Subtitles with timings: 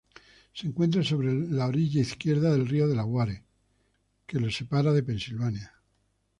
[0.55, 3.43] Se encuentra sobre la orilla izquierda del río Delaware,
[4.25, 5.73] que la separa de Pensilvania.